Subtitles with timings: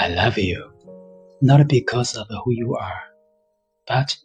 [0.00, 0.70] I love you,
[1.42, 3.02] not because of who you are,
[3.88, 4.16] but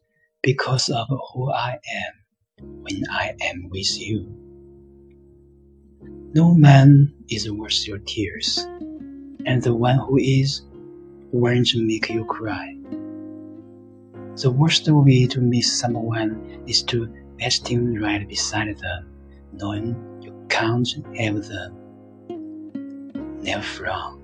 [0.44, 2.14] because of who I am
[2.84, 4.28] when I am with you.
[6.36, 8.68] No man is worth your tears,
[9.48, 10.62] and the one who is
[11.32, 12.78] won't make you cry.
[14.42, 19.10] The worst way to miss someone is to be standing right beside them,
[19.54, 20.88] knowing you can't
[21.18, 21.80] have them.
[23.42, 24.23] Never frown,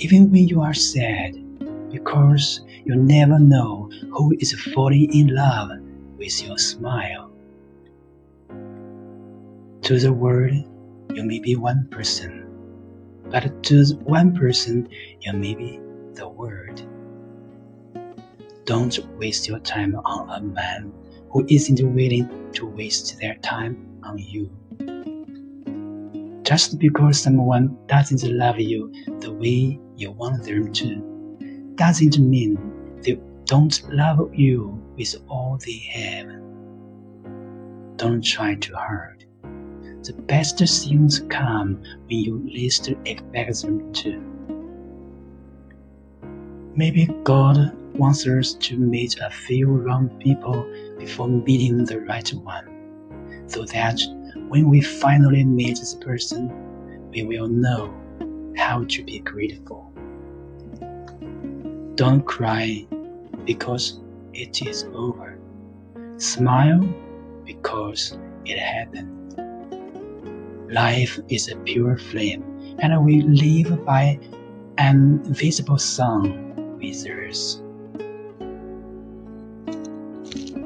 [0.00, 1.36] even when you are sad,
[1.92, 5.70] because you never know who is falling in love
[6.16, 7.30] with your smile.
[9.82, 10.64] To the world,
[11.12, 12.46] you may be one person,
[13.28, 14.88] but to one person,
[15.20, 15.78] you may be
[16.14, 16.82] the world.
[18.64, 20.94] Don't waste your time on a man
[21.28, 24.48] who isn't willing to waste their time on you.
[26.50, 30.96] Just because someone doesn't love you the way you want them to,
[31.76, 32.58] doesn't mean
[33.02, 36.26] they don't love you with all they have.
[37.98, 39.24] Don't try too hard.
[40.02, 44.20] The best things come when you least expect them to.
[46.74, 53.44] Maybe God wants us to meet a few wrong people before meeting the right one,
[53.46, 54.00] so that
[54.50, 56.50] when we finally meet this person,
[57.12, 57.94] we will know
[58.56, 59.92] how to be grateful.
[61.94, 62.84] Don't cry
[63.44, 64.00] because
[64.34, 65.38] it is over.
[66.16, 66.80] Smile
[67.44, 69.16] because it happened.
[70.68, 72.42] Life is a pure flame,
[72.80, 74.18] and we live by
[74.78, 77.62] an invisible sun with us.